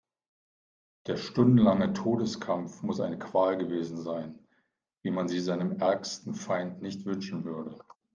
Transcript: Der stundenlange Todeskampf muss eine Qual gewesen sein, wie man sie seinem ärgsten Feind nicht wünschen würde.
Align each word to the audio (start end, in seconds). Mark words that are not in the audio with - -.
Der 1.05 1.15
stundenlange 1.15 1.93
Todeskampf 1.93 2.81
muss 2.81 2.99
eine 2.99 3.19
Qual 3.19 3.55
gewesen 3.55 3.97
sein, 3.97 4.39
wie 5.03 5.11
man 5.11 5.27
sie 5.27 5.39
seinem 5.39 5.77
ärgsten 5.77 6.33
Feind 6.33 6.81
nicht 6.81 7.05
wünschen 7.05 7.45
würde. 7.45 7.75